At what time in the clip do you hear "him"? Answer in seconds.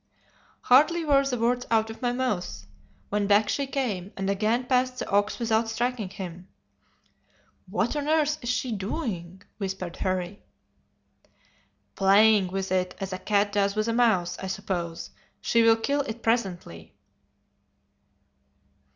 6.09-6.47